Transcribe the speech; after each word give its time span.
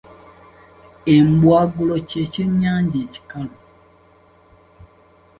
Embwagulo 1.15 1.95
kye 2.09 2.23
kyennyanja 2.31 2.97
ekikalu. 3.05 3.55